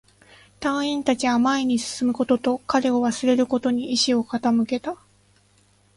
[0.59, 4.97] 隊員達は前に進むことと、彼を忘れることに意志を傾けた